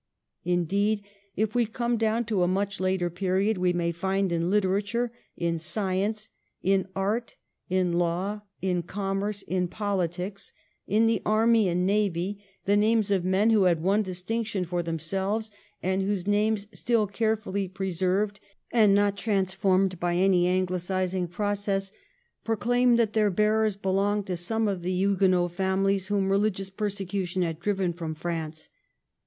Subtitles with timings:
[0.43, 1.03] Indeed,
[1.35, 5.59] if we come down to a much later period we may find in hterature, in
[5.59, 6.31] science,
[6.63, 7.35] in art,
[7.69, 10.51] in law, in commerce, in politics,
[10.87, 14.81] in the army and navy, the names of men who have won distinc tion for
[14.81, 15.51] themselves,
[15.83, 18.39] and whose names, still carefully preserved
[18.71, 21.91] and not transformed by any Anglicising process,
[22.43, 27.59] proclaim that their bearers belong to some of the Huguenot families whom reUgious persecution had
[27.59, 28.67] driven from France.